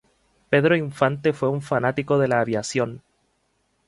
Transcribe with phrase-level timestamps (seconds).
[0.49, 3.03] Pedro Infante fue un fanático de la aviación.